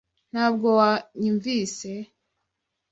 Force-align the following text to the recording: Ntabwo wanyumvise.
Ntabwo 0.31 0.67
wanyumvise. 0.79 1.91